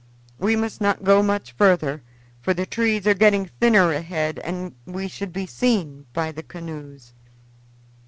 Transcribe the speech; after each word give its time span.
We 0.39 0.55
must 0.55 0.81
not 0.81 1.03
go 1.03 1.21
much 1.21 1.51
further, 1.51 2.01
for 2.41 2.55
the 2.55 2.65
trees 2.65 3.05
are 3.05 3.13
getting 3.13 3.45
thinner 3.59 3.93
ahead 3.93 4.39
and 4.39 4.73
we 4.87 5.07
should 5.07 5.31
be 5.31 5.45
seen 5.45 6.07
by 6.11 6.31
the 6.31 6.41
canoes." 6.41 7.13